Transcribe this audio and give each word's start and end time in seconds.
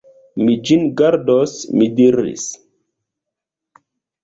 Mi 0.45 0.53
ĝin 0.69 0.87
gardos, 1.01 1.53
mi 1.75 1.91
diris. 2.01 2.49